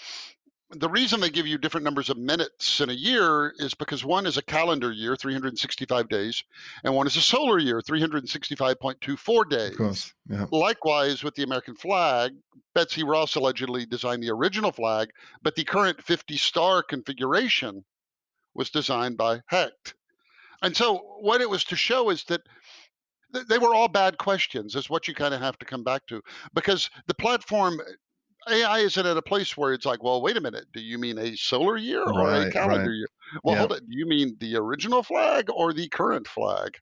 the 0.72 0.88
reason 0.88 1.20
they 1.20 1.30
give 1.30 1.46
you 1.46 1.58
different 1.58 1.84
numbers 1.84 2.08
of 2.08 2.16
minutes 2.16 2.80
in 2.80 2.88
a 2.88 2.94
year 2.94 3.52
is 3.58 3.74
because 3.74 4.04
one 4.04 4.26
is 4.26 4.38
a 4.38 4.42
calendar 4.42 4.90
year, 4.90 5.16
365 5.16 6.08
days, 6.08 6.42
and 6.84 6.94
one 6.94 7.06
is 7.06 7.16
a 7.16 7.20
solar 7.20 7.58
year, 7.58 7.80
365.24 7.80 9.50
days. 9.50 9.70
Of 9.70 9.76
course. 9.76 10.14
Yeah. 10.28 10.46
Likewise, 10.50 11.22
with 11.22 11.34
the 11.34 11.42
American 11.42 11.74
flag, 11.74 12.32
Betsy 12.74 13.04
Ross 13.04 13.34
allegedly 13.34 13.84
designed 13.84 14.22
the 14.22 14.30
original 14.30 14.72
flag, 14.72 15.10
but 15.42 15.54
the 15.56 15.64
current 15.64 16.02
50 16.02 16.36
star 16.36 16.82
configuration 16.82 17.84
was 18.54 18.70
designed 18.70 19.16
by 19.18 19.40
Heft. 19.46 19.94
And 20.62 20.76
so, 20.76 20.98
what 21.20 21.40
it 21.40 21.50
was 21.50 21.64
to 21.64 21.76
show 21.76 22.10
is 22.10 22.24
that 22.24 22.42
they 23.48 23.58
were 23.58 23.74
all 23.74 23.88
bad 23.88 24.18
questions 24.18 24.74
is 24.74 24.90
what 24.90 25.08
you 25.08 25.14
kind 25.14 25.34
of 25.34 25.40
have 25.40 25.58
to 25.58 25.64
come 25.64 25.82
back 25.82 26.06
to 26.06 26.20
because 26.54 26.90
the 27.06 27.14
platform 27.14 27.80
AI 28.48 28.80
isn't 28.80 29.06
at 29.06 29.16
a 29.16 29.22
place 29.22 29.56
where 29.56 29.72
it's 29.72 29.86
like, 29.86 30.02
well, 30.02 30.20
wait 30.20 30.36
a 30.36 30.40
minute, 30.40 30.66
do 30.72 30.80
you 30.80 30.98
mean 30.98 31.18
a 31.18 31.36
solar 31.36 31.76
year 31.76 32.02
or 32.02 32.24
right, 32.26 32.48
a 32.48 32.50
calendar 32.50 32.90
right. 32.90 32.96
year? 32.96 33.08
Well, 33.44 33.56
hold 33.56 33.72
it. 33.72 33.88
Do 33.88 33.96
you 33.96 34.06
mean 34.06 34.36
the 34.40 34.56
original 34.56 35.02
flag 35.02 35.48
or 35.50 35.72
the 35.72 35.88
current 35.88 36.26
flag? 36.26 36.76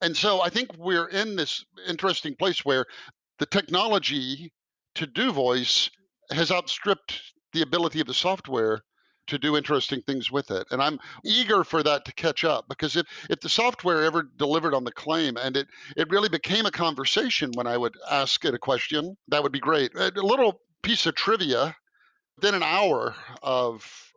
And 0.00 0.16
so 0.16 0.40
I 0.40 0.48
think 0.48 0.70
we're 0.76 1.08
in 1.08 1.36
this 1.36 1.64
interesting 1.88 2.34
place 2.36 2.64
where 2.64 2.86
the 3.38 3.46
technology 3.46 4.52
to 4.94 5.06
do 5.06 5.32
voice 5.32 5.90
has 6.30 6.50
outstripped 6.50 7.20
the 7.52 7.62
ability 7.62 8.00
of 8.00 8.06
the 8.06 8.14
software 8.14 8.82
to 9.26 9.38
do 9.38 9.56
interesting 9.56 10.02
things 10.02 10.30
with 10.30 10.50
it. 10.50 10.66
And 10.70 10.82
I'm 10.82 10.98
eager 11.24 11.62
for 11.62 11.82
that 11.82 12.04
to 12.04 12.12
catch 12.14 12.44
up 12.44 12.66
because 12.68 12.96
if, 12.96 13.06
if 13.28 13.40
the 13.40 13.48
software 13.48 14.04
ever 14.04 14.28
delivered 14.36 14.74
on 14.74 14.84
the 14.84 14.92
claim 14.92 15.36
and 15.36 15.56
it, 15.56 15.68
it 15.96 16.10
really 16.10 16.28
became 16.28 16.66
a 16.66 16.70
conversation 16.70 17.52
when 17.54 17.66
I 17.66 17.76
would 17.76 17.94
ask 18.10 18.44
it 18.44 18.54
a 18.54 18.58
question, 18.58 19.16
that 19.28 19.42
would 19.42 19.52
be 19.52 19.60
great. 19.60 19.94
A 19.94 20.10
little 20.16 20.60
piece 20.82 21.06
of 21.06 21.14
trivia 21.14 21.76
within 22.36 22.54
an 22.54 22.62
hour 22.62 23.14
of 23.42 24.12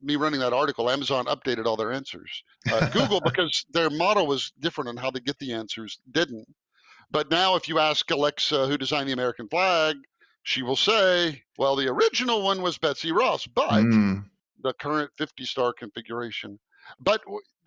me 0.00 0.16
running 0.16 0.40
that 0.40 0.52
article, 0.52 0.90
Amazon 0.90 1.26
updated 1.26 1.66
all 1.66 1.76
their 1.76 1.92
answers. 1.92 2.42
Uh, 2.70 2.88
Google, 2.90 3.20
because 3.24 3.64
their 3.70 3.90
model 3.90 4.26
was 4.26 4.52
different 4.60 4.88
on 4.88 4.96
how 4.96 5.10
they 5.10 5.20
get 5.20 5.38
the 5.38 5.52
answers, 5.52 5.98
didn't. 6.12 6.46
But 7.10 7.30
now, 7.30 7.56
if 7.56 7.68
you 7.68 7.78
ask 7.78 8.10
Alexa 8.10 8.66
who 8.66 8.76
designed 8.76 9.08
the 9.08 9.14
American 9.14 9.48
flag, 9.48 9.96
she 10.42 10.62
will 10.62 10.76
say, 10.76 11.42
well, 11.56 11.74
the 11.76 11.88
original 11.88 12.42
one 12.42 12.62
was 12.62 12.78
Betsy 12.78 13.12
Ross, 13.12 13.46
but 13.46 13.70
mm. 13.70 14.24
the 14.62 14.72
current 14.74 15.10
50 15.16 15.44
star 15.44 15.72
configuration. 15.72 16.58
But 17.00 17.22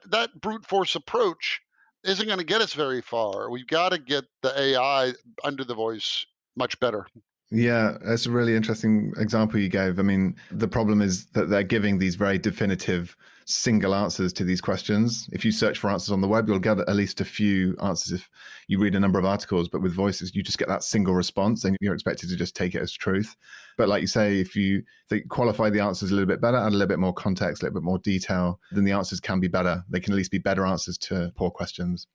that 0.09 0.39
brute 0.41 0.65
force 0.65 0.95
approach 0.95 1.61
isn't 2.03 2.25
going 2.25 2.39
to 2.39 2.45
get 2.45 2.61
us 2.61 2.73
very 2.73 3.01
far. 3.01 3.49
We've 3.49 3.67
got 3.67 3.89
to 3.89 3.97
get 3.97 4.25
the 4.41 4.59
AI 4.59 5.13
under 5.43 5.63
the 5.63 5.75
voice 5.75 6.25
much 6.55 6.79
better. 6.79 7.05
Yeah, 7.53 7.97
that's 8.01 8.25
a 8.25 8.31
really 8.31 8.55
interesting 8.55 9.11
example 9.17 9.59
you 9.59 9.67
gave. 9.67 9.99
I 9.99 10.03
mean, 10.03 10.37
the 10.51 10.69
problem 10.69 11.01
is 11.01 11.25
that 11.33 11.49
they're 11.49 11.63
giving 11.63 11.97
these 11.97 12.15
very 12.15 12.37
definitive 12.37 13.17
single 13.45 13.93
answers 13.93 14.31
to 14.31 14.45
these 14.45 14.61
questions. 14.61 15.27
If 15.33 15.43
you 15.43 15.51
search 15.51 15.77
for 15.77 15.89
answers 15.89 16.11
on 16.11 16.21
the 16.21 16.29
web, 16.29 16.47
you'll 16.47 16.59
get 16.59 16.79
at 16.79 16.95
least 16.95 17.19
a 17.19 17.25
few 17.25 17.75
answers 17.83 18.13
if 18.13 18.29
you 18.69 18.79
read 18.79 18.95
a 18.95 19.01
number 19.01 19.19
of 19.19 19.25
articles. 19.25 19.67
But 19.67 19.81
with 19.81 19.93
voices, 19.93 20.33
you 20.33 20.41
just 20.43 20.59
get 20.59 20.69
that 20.69 20.83
single 20.83 21.13
response 21.13 21.65
and 21.65 21.75
you're 21.81 21.93
expected 21.93 22.29
to 22.29 22.37
just 22.37 22.55
take 22.55 22.73
it 22.73 22.81
as 22.81 22.93
truth. 22.93 23.35
But 23.77 23.89
like 23.89 23.99
you 23.99 24.07
say, 24.07 24.39
if 24.39 24.55
you 24.55 24.83
qualify 25.27 25.69
the 25.69 25.81
answers 25.81 26.11
a 26.11 26.13
little 26.13 26.29
bit 26.29 26.39
better, 26.39 26.55
add 26.55 26.69
a 26.69 26.71
little 26.71 26.87
bit 26.87 26.99
more 26.99 27.13
context, 27.13 27.61
a 27.61 27.65
little 27.65 27.81
bit 27.81 27.85
more 27.85 27.99
detail, 27.99 28.61
then 28.71 28.85
the 28.85 28.93
answers 28.93 29.19
can 29.19 29.41
be 29.41 29.49
better. 29.49 29.83
They 29.89 29.99
can 29.99 30.13
at 30.13 30.17
least 30.17 30.31
be 30.31 30.37
better 30.37 30.65
answers 30.65 30.97
to 30.99 31.33
poor 31.35 31.51
questions. 31.51 32.07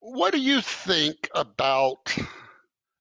What 0.00 0.34
do 0.34 0.40
you 0.40 0.60
think 0.60 1.30
about? 1.34 2.14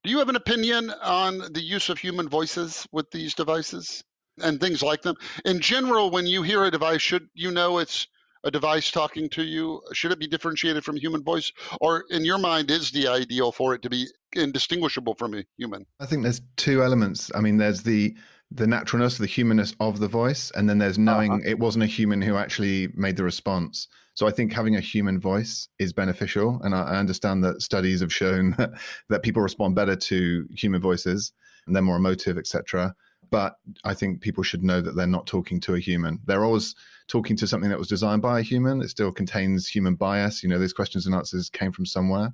Do 0.06 0.12
you 0.12 0.20
have 0.20 0.30
an 0.30 0.36
opinion 0.36 0.92
on 1.02 1.52
the 1.52 1.64
use 1.64 1.90
of 1.90 1.98
human 1.98 2.30
voices 2.30 2.88
with 2.92 3.10
these 3.10 3.34
devices 3.34 4.04
and 4.40 4.62
things 4.62 4.84
like 4.84 5.02
them? 5.02 5.16
In 5.46 5.60
general, 5.60 6.12
when 6.12 6.28
you 6.28 6.44
hear 6.44 6.64
a 6.64 6.70
device, 6.70 7.02
should 7.02 7.28
you 7.34 7.50
know 7.50 7.80
it's 7.80 8.06
a 8.44 8.52
device 8.52 8.92
talking 8.92 9.28
to 9.30 9.42
you? 9.42 9.82
Should 9.94 10.12
it 10.12 10.20
be 10.20 10.28
differentiated 10.28 10.86
from 10.86 10.96
human 10.96 11.24
voice? 11.24 11.52
Or 11.82 12.04
in 12.12 12.24
your 12.24 12.38
mind, 12.38 12.70
is 12.70 12.92
the 12.92 13.08
ideal 13.08 13.52
for 13.52 13.74
it 13.74 13.82
to 13.82 13.90
be 13.90 14.06
indistinguishable 14.34 15.16
from 15.16 15.34
a 15.34 15.44
human? 15.58 15.88
I 16.00 16.06
think 16.06 16.22
there's 16.22 16.42
two 16.56 16.84
elements. 16.84 17.32
I 17.34 17.42
mean, 17.42 17.58
there's 17.58 17.82
the 17.82 18.16
the 18.52 18.68
naturalness, 18.68 19.18
the 19.18 19.26
humanness 19.26 19.74
of 19.80 20.00
the 20.00 20.08
voice, 20.08 20.52
and 20.52 20.70
then 20.70 20.78
there's 20.78 21.00
knowing 21.00 21.32
uh-huh. 21.32 21.50
it 21.50 21.58
wasn't 21.58 21.84
a 21.84 21.88
human 21.88 22.22
who 22.22 22.38
actually 22.38 22.90
made 22.94 23.18
the 23.18 23.24
response. 23.24 23.88
So 24.16 24.28
I 24.28 24.32
think 24.32 24.52
having 24.52 24.76
a 24.76 24.82
human 24.82 25.20
voice 25.20 25.70
is 25.78 25.94
beneficial, 25.94 26.60
and 26.64 26.74
I, 26.74 26.94
I 26.94 26.98
understand 26.98 27.44
that 27.44 27.62
studies 27.62 28.02
have 28.02 28.14
shown 28.14 28.52
that, 28.58 28.72
that 29.10 29.24
people 29.24 29.42
respond 29.42 29.76
better 29.76 29.96
to 29.96 30.48
human 30.56 30.82
voices 30.82 31.32
and 31.68 31.76
they're 31.76 31.84
more 31.84 31.98
emotive, 31.98 32.38
etc. 32.38 32.96
But 33.30 33.56
I 33.84 33.94
think 33.94 34.22
people 34.22 34.44
should 34.44 34.64
know 34.64 34.82
that 34.82 34.96
they're 34.96 35.08
not 35.08 35.28
talking 35.28 35.60
to 35.62 35.76
a 35.76 35.80
human. 35.80 36.20
They're 36.26 36.46
always 36.46 36.76
talking 37.08 37.36
to 37.38 37.48
something 37.48 37.70
that 37.70 37.80
was 37.80 37.88
designed 37.88 38.22
by 38.22 38.40
a 38.40 38.44
human. 38.44 38.82
It 38.82 38.90
still 38.90 39.12
contains 39.12 39.68
human 39.68 39.96
bias. 39.96 40.44
You 40.44 40.50
know, 40.50 40.60
those 40.60 40.74
questions 40.74 41.06
and 41.06 41.16
answers 41.16 41.50
came 41.50 41.72
from 41.72 41.86
somewhere 41.86 42.34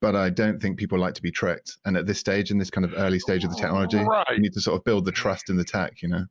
but 0.00 0.16
I 0.16 0.30
don't 0.30 0.60
think 0.60 0.78
people 0.78 0.98
like 0.98 1.14
to 1.14 1.22
be 1.22 1.30
tricked. 1.30 1.76
And 1.84 1.96
at 1.96 2.06
this 2.06 2.18
stage, 2.18 2.50
in 2.50 2.58
this 2.58 2.70
kind 2.70 2.84
of 2.84 2.94
early 2.96 3.18
stage 3.18 3.44
of 3.44 3.50
the 3.50 3.56
technology, 3.56 3.98
right. 3.98 4.26
you 4.30 4.40
need 4.40 4.54
to 4.54 4.60
sort 4.60 4.78
of 4.78 4.84
build 4.84 5.04
the 5.04 5.12
trust 5.12 5.50
in 5.50 5.56
the 5.56 5.64
tech, 5.64 6.00
you 6.02 6.08
know? 6.08 6.24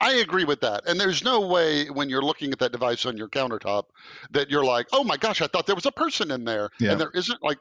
I 0.00 0.14
agree 0.14 0.44
with 0.44 0.60
that. 0.60 0.86
And 0.86 0.98
there's 0.98 1.24
no 1.24 1.40
way 1.40 1.88
when 1.88 2.08
you're 2.08 2.22
looking 2.22 2.52
at 2.52 2.58
that 2.58 2.72
device 2.72 3.06
on 3.06 3.16
your 3.16 3.28
countertop 3.28 3.84
that 4.32 4.50
you're 4.50 4.64
like, 4.64 4.86
oh 4.92 5.04
my 5.04 5.16
gosh, 5.16 5.40
I 5.40 5.46
thought 5.46 5.66
there 5.66 5.74
was 5.74 5.86
a 5.86 5.92
person 5.92 6.30
in 6.30 6.44
there. 6.44 6.70
Yeah. 6.80 6.92
And 6.92 7.00
there 7.00 7.10
isn't 7.14 7.42
like, 7.42 7.58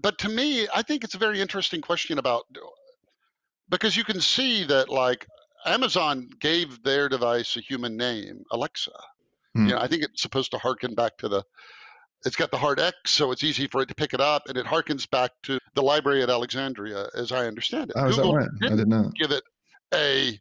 but 0.00 0.18
to 0.18 0.28
me, 0.28 0.66
I 0.74 0.82
think 0.82 1.04
it's 1.04 1.14
a 1.14 1.18
very 1.18 1.40
interesting 1.40 1.80
question 1.80 2.18
about 2.18 2.44
because 3.68 3.96
you 3.96 4.04
can 4.04 4.20
see 4.20 4.64
that 4.64 4.88
like 4.88 5.26
Amazon 5.66 6.28
gave 6.40 6.82
their 6.82 7.08
device 7.08 7.56
a 7.56 7.60
human 7.60 7.96
name, 7.96 8.42
Alexa. 8.50 8.92
Hmm. 9.54 9.66
You 9.66 9.74
know, 9.74 9.80
I 9.80 9.86
think 9.86 10.02
it's 10.02 10.22
supposed 10.22 10.50
to 10.52 10.58
harken 10.58 10.94
back 10.94 11.18
to 11.18 11.28
the 11.28 11.44
it's 12.26 12.36
got 12.36 12.50
the 12.50 12.58
hard 12.58 12.78
X, 12.78 13.10
so 13.10 13.30
it's 13.30 13.42
easy 13.42 13.66
for 13.66 13.80
it 13.80 13.88
to 13.88 13.94
pick 13.94 14.12
it 14.12 14.20
up, 14.20 14.42
and 14.46 14.58
it 14.58 14.66
harkens 14.66 15.08
back 15.08 15.30
to 15.44 15.58
the 15.74 15.82
library 15.82 16.22
at 16.22 16.28
Alexandria, 16.28 17.08
as 17.14 17.32
I 17.32 17.46
understand 17.46 17.90
it. 17.90 17.96
Oh, 17.96 18.10
Google 18.10 18.36
right? 18.36 18.48
I 18.62 18.76
did 18.76 18.88
not 18.88 19.14
give 19.14 19.30
it 19.30 19.42
a 19.94 20.38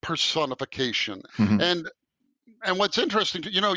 personification, 0.00 1.22
mm-hmm. 1.38 1.60
and 1.60 1.90
and 2.64 2.78
what's 2.78 2.98
interesting, 2.98 3.42
you 3.50 3.60
know, 3.60 3.74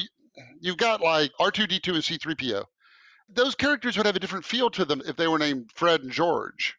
you've 0.60 0.78
got 0.78 1.02
like 1.02 1.32
R2D2 1.40 1.88
and 1.88 2.04
C3PO. 2.04 2.64
Those 3.30 3.56
characters 3.56 3.98
would 3.98 4.06
have 4.06 4.16
a 4.16 4.20
different 4.20 4.46
feel 4.46 4.70
to 4.72 4.86
them 4.86 5.02
if 5.06 5.16
they 5.16 5.28
were 5.28 5.40
named 5.40 5.72
Fred 5.74 6.02
and 6.02 6.12
George, 6.12 6.76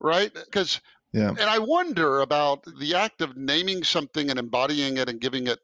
right? 0.00 0.32
Because 0.32 0.80
yeah. 1.12 1.30
And 1.30 1.40
I 1.40 1.58
wonder 1.58 2.20
about 2.20 2.64
the 2.78 2.94
act 2.94 3.22
of 3.22 3.36
naming 3.36 3.82
something 3.82 4.30
and 4.30 4.38
embodying 4.38 4.98
it 4.98 5.08
and 5.08 5.20
giving 5.20 5.46
it 5.46 5.58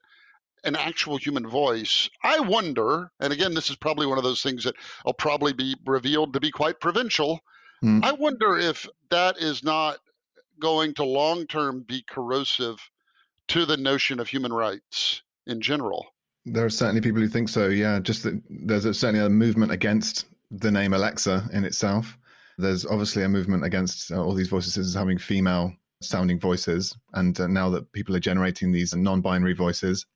an 0.65 0.77
actual 0.77 1.19
human 1.19 1.47
voice. 1.47 2.09
I 2.23 2.41
wonder, 2.41 3.11
and 3.21 3.33
again, 3.33 3.53
this 3.53 3.69
is 3.69 3.77
probably 3.77 4.07
one 4.07 4.17
of 4.17 4.25
those 4.25 4.43
things 4.43 4.65
that 4.65 4.75
will 5.05 5.13
probably 5.13 5.53
be 5.53 5.77
revealed 5.85 6.33
to 6.33 6.41
be 6.41 6.51
quite 6.51 6.81
provincial. 6.81 7.41
Mm. 7.83 8.03
I 8.03 8.13
wonder 8.13 8.57
if 8.57 8.89
that 9.11 9.37
is 9.39 9.63
not 9.63 9.99
going 10.61 10.95
to 10.95 11.05
long 11.05 11.47
term 11.47 11.85
be 11.87 12.05
corrosive 12.09 12.79
to 13.49 13.67
the 13.67 13.77
notion 13.77 14.21
of 14.21 14.29
human 14.29 14.53
rights 14.53 15.23
in 15.47 15.61
general. 15.61 16.07
There 16.47 16.65
are 16.65 16.71
certainly 16.71 17.01
people 17.01 17.21
who 17.21 17.29
think 17.29 17.49
so. 17.49 17.69
Yeah, 17.69 17.99
just 18.01 18.23
that 18.23 18.41
there's 18.49 18.85
a, 18.85 18.95
certainly 18.95 19.25
a 19.25 19.31
movement 19.31 19.73
against 19.73 20.27
the 20.51 20.71
name 20.71 20.93
Alexa 20.93 21.49
in 21.53 21.65
itself. 21.65 22.19
There's 22.59 22.87
obviously 22.87 23.23
a 23.23 23.29
movement 23.29 23.65
against 23.65 24.13
uh, 24.13 24.23
all 24.23 24.35
these 24.35 24.49
voices 24.49 24.95
having 24.95 25.19
female 25.19 25.73
sounding 26.01 26.39
voices. 26.39 26.97
And 27.15 27.39
uh, 27.41 27.47
now 27.47 27.71
that 27.71 27.91
people 27.93 28.15
are 28.15 28.21
generating 28.21 28.73
these 28.73 28.95
non 28.95 29.21
binary 29.21 29.55
voices, 29.55 30.07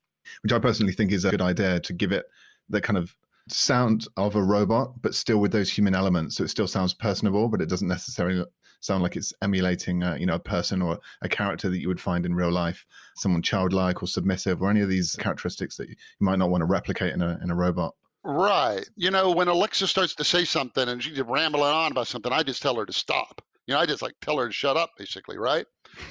which 0.43 0.53
I 0.53 0.59
personally 0.59 0.93
think 0.93 1.11
is 1.11 1.25
a 1.25 1.31
good 1.31 1.41
idea 1.41 1.79
to 1.79 1.93
give 1.93 2.11
it 2.11 2.25
the 2.69 2.79
kind 2.79 2.97
of 2.97 3.15
sound 3.47 4.07
of 4.15 4.35
a 4.35 4.43
robot, 4.43 5.01
but 5.01 5.15
still 5.15 5.39
with 5.39 5.51
those 5.51 5.69
human 5.69 5.95
elements. 5.95 6.37
So 6.37 6.43
it 6.43 6.49
still 6.49 6.67
sounds 6.67 6.93
personable, 6.93 7.49
but 7.49 7.61
it 7.61 7.69
doesn't 7.69 7.87
necessarily 7.87 8.45
sound 8.79 9.03
like 9.03 9.15
it's 9.15 9.33
emulating, 9.41 10.03
a, 10.03 10.17
you 10.17 10.25
know, 10.25 10.35
a 10.35 10.39
person 10.39 10.81
or 10.81 10.99
a 11.21 11.29
character 11.29 11.69
that 11.69 11.79
you 11.79 11.87
would 11.87 11.99
find 11.99 12.25
in 12.25 12.33
real 12.33 12.51
life, 12.51 12.85
someone 13.15 13.41
childlike 13.41 14.01
or 14.01 14.07
submissive, 14.07 14.61
or 14.61 14.69
any 14.69 14.81
of 14.81 14.89
these 14.89 15.15
characteristics 15.15 15.77
that 15.77 15.89
you 15.89 15.95
might 16.19 16.39
not 16.39 16.49
want 16.49 16.61
to 16.61 16.65
replicate 16.65 17.13
in 17.13 17.21
a 17.21 17.39
in 17.43 17.51
a 17.51 17.55
robot. 17.55 17.93
Right. 18.23 18.87
You 18.95 19.11
know, 19.11 19.31
when 19.31 19.47
Alexa 19.47 19.87
starts 19.87 20.13
to 20.15 20.23
say 20.23 20.43
something 20.43 20.87
and 20.87 21.01
she's 21.01 21.19
rambling 21.21 21.63
on 21.63 21.91
about 21.91 22.07
something, 22.07 22.31
I 22.31 22.43
just 22.43 22.61
tell 22.61 22.75
her 22.75 22.85
to 22.85 22.93
stop. 22.93 23.41
You 23.65 23.75
know, 23.75 23.79
I 23.79 23.85
just 23.85 24.01
like 24.01 24.15
tell 24.21 24.37
her 24.37 24.47
to 24.47 24.53
shut 24.53 24.77
up, 24.77 24.91
basically, 24.97 25.37
right? 25.37 25.65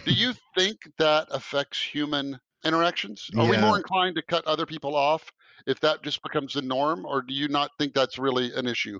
Do 0.05 0.13
you 0.13 0.33
think 0.57 0.79
that 0.99 1.29
affects 1.31 1.81
human 1.81 2.39
interactions? 2.65 3.29
Are 3.37 3.45
yeah. 3.45 3.51
we 3.51 3.57
more 3.59 3.77
inclined 3.77 4.17
to 4.17 4.23
cut 4.23 4.47
other 4.47 4.67
people 4.67 4.97
off 4.97 5.31
if 5.67 5.81
that 5.81 6.03
just 6.03 6.23
becomes 6.23 6.55
the 6.55 6.63
norm, 6.63 7.05
or 7.05 7.21
do 7.21 7.35
you 7.35 7.49
not 7.49 7.71
think 7.79 7.93
that's 7.93 8.19
really 8.19 8.53
an 8.55 8.67
issue? 8.67 8.99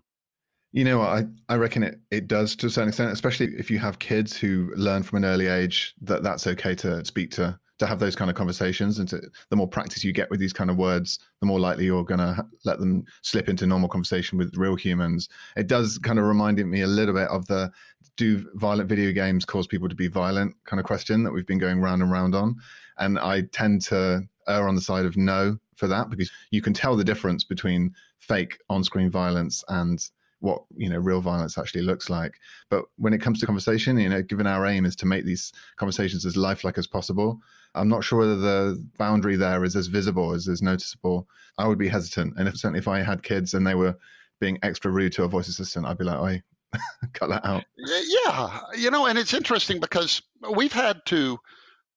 You 0.73 0.85
know, 0.85 1.01
I, 1.01 1.25
I 1.49 1.57
reckon 1.57 1.83
it, 1.83 1.99
it 2.11 2.29
does 2.29 2.55
to 2.57 2.67
a 2.67 2.71
certain 2.71 2.89
extent, 2.89 3.11
especially 3.11 3.55
if 3.57 3.71
you 3.71 3.79
have 3.79 3.99
kids 3.99 4.37
who 4.37 4.71
learn 4.77 5.03
from 5.03 5.19
an 5.19 5.25
early 5.25 5.47
age 5.47 5.95
that 6.03 6.23
that's 6.23 6.47
okay 6.47 6.75
to 6.77 7.03
speak 7.07 7.31
to, 7.33 7.59
to 7.79 7.87
have 7.87 8.01
those 8.01 8.15
kind 8.15 8.31
of 8.31 8.37
conversations. 8.37 8.99
And 8.99 9.09
to, 9.09 9.23
the 9.49 9.57
more 9.57 9.67
practice 9.67 10.05
you 10.05 10.13
get 10.13 10.29
with 10.31 10.41
these 10.41 10.53
kind 10.53 10.69
of 10.69 10.77
words, 10.77 11.19
the 11.41 11.47
more 11.47 11.59
likely 11.59 11.87
you're 11.87 12.05
going 12.05 12.21
to 12.21 12.45
let 12.67 12.81
them 12.81 13.05
slip 13.23 13.49
into 13.49 13.67
normal 13.67 13.89
conversation 13.89 14.37
with 14.37 14.57
real 14.59 14.77
humans. 14.77 15.31
It 15.57 15.69
does 15.69 15.97
kind 15.97 16.19
of 16.19 16.27
remind 16.27 16.63
me 16.65 16.83
a 16.83 16.87
little 16.87 17.15
bit 17.15 17.29
of 17.29 17.47
the 17.47 17.73
do 18.19 18.45
violent 18.55 18.89
video 18.89 19.13
games 19.13 19.45
cause 19.45 19.67
people 19.67 19.89
to 19.89 19.95
be 19.95 20.09
violent 20.09 20.55
kind 20.65 20.81
of 20.81 20.85
question 20.85 21.23
that 21.23 21.33
we've 21.33 21.47
been 21.47 21.59
going 21.59 21.81
round 21.81 22.03
and 22.03 22.13
round 22.13 22.35
on. 22.35 22.57
And 22.99 23.19
I 23.19 23.43
tend 23.53 23.81
to 23.83 24.23
err 24.49 24.69
on 24.69 24.75
the 24.75 24.83
side 24.83 25.07
of 25.07 25.17
no 25.17 25.57
for 25.77 25.87
that 25.87 26.11
because 26.11 26.31
you 26.51 26.61
can 26.61 26.75
tell 26.75 26.97
the 26.97 27.05
difference 27.05 27.45
between 27.45 27.95
fake 28.19 28.59
on-screen 28.69 29.11
violence 29.11 29.65
and 29.69 30.05
what 30.41 30.63
you 30.77 30.89
know 30.89 30.99
real 30.99 31.21
violence 31.21 31.59
actually 31.59 31.83
looks 31.83 32.09
like. 32.09 32.35
But 32.71 32.85
when 32.97 33.13
it 33.13 33.21
comes 33.21 33.41
to 33.41 33.47
conversation 33.47 33.99
you 33.99 34.09
know 34.09 34.23
given 34.23 34.47
our 34.47 34.67
aim 34.67 34.85
is 34.85 34.97
to 34.97 35.07
make 35.07 35.25
these 35.25 35.53
conversations 35.77 36.25
as 36.25 36.37
lifelike 36.37 36.79
as 36.79 36.87
possible 36.87 37.41
i'm 37.75 37.89
not 37.89 38.05
sure 38.05 38.19
whether 38.19 38.37
the 38.37 38.89
boundary 38.99 39.37
there 39.37 39.65
is 39.65 39.77
as 39.77 39.87
visible 39.87 40.33
as 40.33 40.49
as 40.49 40.63
noticeable. 40.63 41.29
I 41.59 41.67
would 41.67 41.79
be 41.79 41.89
hesitant. 41.89 42.35
And 42.37 42.49
if 42.49 42.57
certainly 42.57 42.79
if 42.79 42.89
i 42.89 43.03
had 43.03 43.23
kids 43.23 43.55
and 43.55 43.67
they 43.67 43.75
were 43.75 43.97
being 44.41 44.59
extra 44.63 44.91
rude 44.91 45.13
to 45.15 45.25
a 45.25 45.29
voice 45.29 45.49
assistant 45.49 45.87
i'd 45.87 45.99
be 45.99 46.05
like 46.05 46.43
i 46.73 46.79
cut 47.15 47.31
that 47.31 47.45
out. 47.47 47.65
Yeah. 47.77 48.61
You 48.77 48.91
know 48.91 49.07
and 49.07 49.19
it's 49.19 49.35
interesting 49.35 49.81
because 49.81 50.23
we've 50.55 50.73
had 50.73 51.01
to 51.07 51.39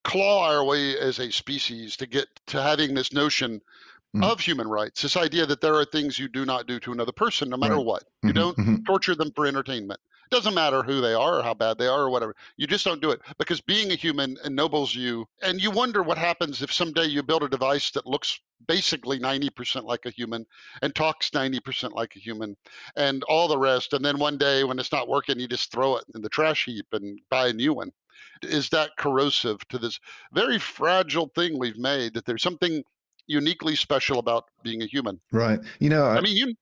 claw 0.03 0.49
our 0.49 0.63
way 0.63 0.97
as 0.97 1.19
a 1.19 1.31
species 1.31 1.95
to 1.97 2.07
get 2.07 2.27
to 2.47 2.61
having 2.61 2.93
this 2.93 3.13
notion 3.13 3.61
mm. 4.15 4.23
of 4.23 4.39
human 4.39 4.67
rights. 4.67 5.01
This 5.01 5.17
idea 5.17 5.45
that 5.45 5.61
there 5.61 5.75
are 5.75 5.85
things 5.85 6.19
you 6.19 6.27
do 6.27 6.45
not 6.45 6.67
do 6.67 6.79
to 6.81 6.91
another 6.91 7.11
person, 7.11 7.49
no 7.49 7.57
matter 7.57 7.75
right. 7.75 7.85
what. 7.85 8.03
You 8.23 8.29
mm-hmm, 8.29 8.37
don't 8.37 8.57
mm-hmm. 8.57 8.83
torture 8.83 9.15
them 9.15 9.31
for 9.35 9.45
entertainment. 9.45 9.99
It 10.31 10.35
doesn't 10.35 10.53
matter 10.53 10.81
who 10.81 11.01
they 11.01 11.13
are 11.13 11.39
or 11.39 11.43
how 11.43 11.53
bad 11.53 11.77
they 11.77 11.87
are 11.87 12.03
or 12.03 12.09
whatever. 12.09 12.35
You 12.55 12.65
just 12.65 12.85
don't 12.85 13.01
do 13.01 13.11
it 13.11 13.21
because 13.37 13.59
being 13.59 13.91
a 13.91 13.95
human 13.95 14.37
ennobles 14.45 14.95
you. 14.95 15.27
And 15.41 15.61
you 15.61 15.71
wonder 15.71 16.03
what 16.03 16.17
happens 16.17 16.61
if 16.61 16.71
someday 16.71 17.05
you 17.05 17.21
build 17.21 17.43
a 17.43 17.49
device 17.49 17.91
that 17.91 18.07
looks 18.07 18.39
basically 18.65 19.19
90% 19.19 19.83
like 19.83 20.05
a 20.05 20.09
human 20.09 20.45
and 20.81 20.95
talks 20.95 21.31
90% 21.31 21.91
like 21.91 22.15
a 22.15 22.19
human 22.19 22.55
and 22.95 23.23
all 23.23 23.49
the 23.49 23.57
rest. 23.57 23.91
And 23.91 24.05
then 24.05 24.19
one 24.19 24.37
day 24.37 24.63
when 24.63 24.79
it's 24.79 24.93
not 24.93 25.09
working, 25.09 25.37
you 25.37 25.49
just 25.49 25.71
throw 25.71 25.97
it 25.97 26.05
in 26.15 26.21
the 26.21 26.29
trash 26.29 26.63
heap 26.63 26.85
and 26.93 27.19
buy 27.29 27.49
a 27.49 27.53
new 27.53 27.73
one 27.73 27.91
is 28.43 28.69
that 28.69 28.95
corrosive 28.97 29.67
to 29.67 29.77
this 29.77 29.99
very 30.33 30.59
fragile 30.59 31.29
thing 31.35 31.57
we've 31.57 31.77
made 31.77 32.13
that 32.13 32.25
there's 32.25 32.43
something 32.43 32.83
uniquely 33.31 33.75
special 33.75 34.19
about 34.19 34.45
being 34.63 34.81
a 34.81 34.85
human. 34.85 35.19
Right. 35.31 35.59
You 35.79 35.89
know 35.89 36.05
i, 36.05 36.17
I 36.17 36.21
mean 36.21 36.35
you 36.35 36.53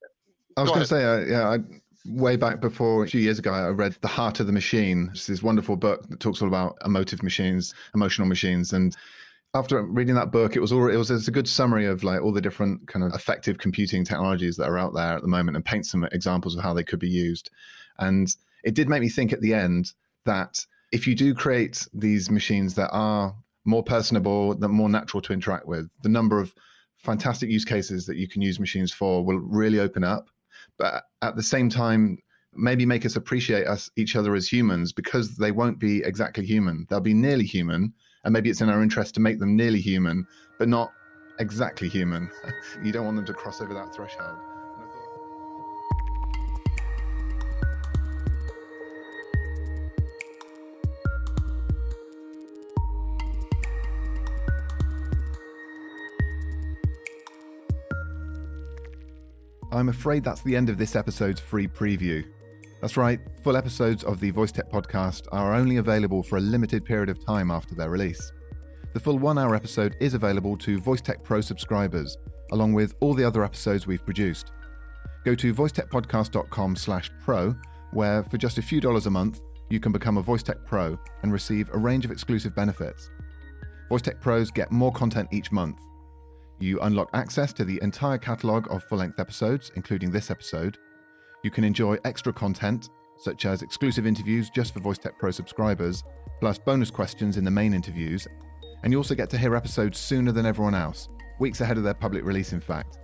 i 0.57 0.61
was 0.61 0.71
going 0.71 0.81
to 0.81 0.87
say 0.87 1.03
uh, 1.03 1.19
yeah 1.19 1.49
I, 1.49 1.57
way 2.05 2.35
back 2.35 2.61
before 2.61 3.03
a 3.03 3.07
few 3.07 3.21
years 3.21 3.39
ago 3.39 3.51
i 3.51 3.67
read 3.67 3.95
the 4.01 4.07
heart 4.07 4.39
of 4.39 4.47
the 4.47 4.53
machine 4.53 5.09
it's 5.11 5.27
this 5.27 5.43
wonderful 5.43 5.75
book 5.75 6.07
that 6.09 6.19
talks 6.19 6.41
all 6.41 6.47
about 6.47 6.77
emotive 6.85 7.21
machines 7.23 7.73
emotional 7.93 8.27
machines 8.27 8.73
and 8.73 8.95
after 9.55 9.81
reading 9.81 10.15
that 10.15 10.31
book, 10.31 10.55
it 10.55 10.59
was 10.59 10.71
all 10.71 10.87
it 10.89 10.95
was, 10.95 11.09
it 11.09 11.15
was 11.15 11.27
a 11.27 11.31
good 11.31 11.47
summary 11.47 11.87
of 11.87 12.03
like 12.03 12.21
all 12.21 12.31
the 12.31 12.41
different 12.41 12.87
kind 12.87 13.03
of 13.03 13.13
affective 13.13 13.57
computing 13.57 14.05
technologies 14.05 14.55
that 14.57 14.69
are 14.69 14.77
out 14.77 14.93
there 14.93 15.15
at 15.15 15.21
the 15.21 15.27
moment, 15.27 15.55
and 15.55 15.65
paint 15.65 15.85
some 15.85 16.03
examples 16.11 16.55
of 16.55 16.61
how 16.61 16.73
they 16.73 16.83
could 16.83 16.99
be 16.99 17.09
used. 17.09 17.49
And 17.97 18.33
it 18.63 18.75
did 18.75 18.87
make 18.87 19.01
me 19.01 19.09
think 19.09 19.33
at 19.33 19.41
the 19.41 19.53
end 19.53 19.93
that 20.25 20.63
if 20.91 21.07
you 21.07 21.15
do 21.15 21.33
create 21.33 21.87
these 21.93 22.29
machines 22.29 22.75
that 22.75 22.89
are 22.91 23.33
more 23.65 23.83
personable, 23.83 24.55
that 24.55 24.69
more 24.69 24.89
natural 24.89 25.21
to 25.21 25.33
interact 25.33 25.67
with, 25.67 25.89
the 26.03 26.09
number 26.09 26.39
of 26.39 26.53
fantastic 26.97 27.49
use 27.49 27.65
cases 27.65 28.05
that 28.05 28.17
you 28.17 28.27
can 28.27 28.41
use 28.41 28.59
machines 28.59 28.91
for 28.91 29.23
will 29.23 29.39
really 29.39 29.79
open 29.79 30.03
up. 30.03 30.29
But 30.77 31.03
at 31.21 31.35
the 31.35 31.43
same 31.43 31.69
time, 31.69 32.17
maybe 32.53 32.85
make 32.85 33.05
us 33.05 33.15
appreciate 33.15 33.67
us 33.67 33.89
each 33.95 34.15
other 34.15 34.35
as 34.35 34.51
humans 34.51 34.91
because 34.91 35.37
they 35.37 35.51
won't 35.51 35.79
be 35.79 35.99
exactly 35.99 36.45
human. 36.45 36.85
They'll 36.89 36.99
be 36.99 37.13
nearly 37.13 37.45
human, 37.45 37.93
and 38.23 38.33
maybe 38.33 38.49
it's 38.49 38.61
in 38.61 38.69
our 38.69 38.81
interest 38.81 39.15
to 39.15 39.21
make 39.21 39.39
them 39.39 39.55
nearly 39.55 39.79
human, 39.79 40.25
but 40.57 40.67
not 40.67 40.91
exactly 41.39 41.87
human. 41.87 42.29
you 42.83 42.91
don't 42.91 43.05
want 43.05 43.17
them 43.17 43.25
to 43.25 43.33
cross 43.33 43.61
over 43.61 43.73
that 43.73 43.93
threshold. 43.93 44.39
I'm 59.71 59.89
afraid 59.89 60.23
that's 60.23 60.41
the 60.41 60.55
end 60.55 60.69
of 60.69 60.79
this 60.79 60.95
episode's 60.95 61.39
free 61.39 61.67
preview. 61.67 62.25
That's 62.81 62.97
right, 62.97 63.19
full 63.43 63.55
episodes 63.55 64.03
of 64.03 64.19
the 64.19 64.31
VoiceTech 64.31 64.71
podcast 64.71 65.27
are 65.31 65.53
only 65.53 65.77
available 65.77 66.23
for 66.23 66.37
a 66.37 66.41
limited 66.41 66.85
period 66.85 67.09
of 67.09 67.23
time 67.23 67.51
after 67.51 67.75
their 67.75 67.91
release. 67.91 68.31
The 68.93 68.99
full 68.99 69.19
one 69.19 69.37
hour 69.37 69.53
episode 69.53 69.95
is 69.99 70.15
available 70.15 70.57
to 70.57 70.79
VoiceTech 70.79 71.23
Pro 71.23 71.41
subscribers, 71.41 72.17
along 72.51 72.73
with 72.73 72.95
all 72.99 73.13
the 73.13 73.23
other 73.23 73.43
episodes 73.43 73.85
we've 73.85 74.03
produced. 74.03 74.51
Go 75.23 75.35
to 75.35 75.53
voicetechpodcast.com 75.53 76.75
slash 76.75 77.11
pro, 77.23 77.55
where 77.91 78.23
for 78.23 78.37
just 78.37 78.57
a 78.57 78.63
few 78.63 78.81
dollars 78.81 79.05
a 79.05 79.11
month, 79.11 79.41
you 79.69 79.79
can 79.79 79.91
become 79.91 80.17
a 80.17 80.23
VoiceTech 80.23 80.65
Pro 80.65 80.97
and 81.21 81.31
receive 81.31 81.69
a 81.73 81.77
range 81.77 82.05
of 82.05 82.11
exclusive 82.11 82.55
benefits. 82.55 83.11
VoiceTech 83.91 84.19
Pros 84.19 84.49
get 84.49 84.71
more 84.71 84.91
content 84.91 85.29
each 85.31 85.51
month. 85.51 85.79
You 86.61 86.79
unlock 86.81 87.09
access 87.13 87.53
to 87.53 87.63
the 87.63 87.79
entire 87.81 88.17
catalogue 88.17 88.67
of 88.69 88.83
full 88.83 88.97
length 88.97 89.19
episodes, 89.19 89.71
including 89.75 90.11
this 90.11 90.29
episode. 90.29 90.77
You 91.41 91.51
can 91.51 91.63
enjoy 91.63 91.97
extra 92.03 92.33
content, 92.33 92.89
such 93.17 93.45
as 93.45 93.61
exclusive 93.61 94.05
interviews 94.05 94.49
just 94.49 94.73
for 94.73 94.81
VoiceTech 94.81 95.17
Pro 95.17 95.31
subscribers, 95.31 96.03
plus 96.41 96.57
bonus 96.57 96.91
questions 96.91 97.37
in 97.37 97.45
the 97.45 97.51
main 97.51 97.73
interviews. 97.73 98.27
And 98.83 98.91
you 98.91 98.97
also 98.97 99.15
get 99.15 99.29
to 99.29 99.37
hear 99.37 99.55
episodes 99.55 99.97
sooner 99.97 100.33
than 100.33 100.45
everyone 100.45 100.75
else, 100.75 101.07
weeks 101.39 101.61
ahead 101.61 101.77
of 101.77 101.83
their 101.83 101.93
public 101.93 102.25
release, 102.25 102.51
in 102.51 102.59
fact. 102.59 102.97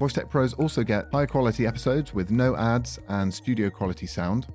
VoiceTech 0.00 0.30
Pros 0.30 0.54
also 0.54 0.84
get 0.84 1.06
high 1.12 1.26
quality 1.26 1.66
episodes 1.66 2.14
with 2.14 2.30
no 2.30 2.56
ads 2.56 2.98
and 3.08 3.32
studio 3.32 3.70
quality 3.70 4.06
sound, 4.06 4.46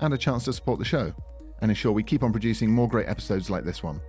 and 0.00 0.14
a 0.14 0.18
chance 0.18 0.44
to 0.44 0.52
support 0.52 0.78
the 0.78 0.84
show 0.84 1.12
and 1.60 1.70
ensure 1.70 1.92
we 1.92 2.02
keep 2.02 2.22
on 2.22 2.32
producing 2.32 2.70
more 2.70 2.88
great 2.88 3.08
episodes 3.08 3.50
like 3.50 3.64
this 3.64 3.82
one. 3.82 4.00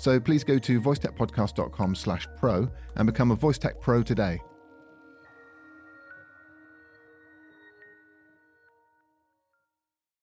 So 0.00 0.18
please 0.18 0.44
go 0.44 0.58
to 0.58 0.80
voicetechpodcast.com 0.80 1.94
slash 1.94 2.26
pro 2.38 2.70
and 2.96 3.04
become 3.04 3.32
a 3.32 3.36
VoiceTech 3.36 3.82
Pro 3.82 4.02
today. 4.02 4.40